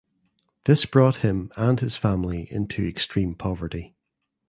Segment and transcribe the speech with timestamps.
[0.63, 3.95] This brought him and his family into extreme poverty.